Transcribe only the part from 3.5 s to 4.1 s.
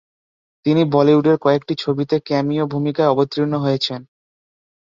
হয়েছেন।